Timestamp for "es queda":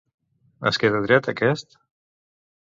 0.69-1.01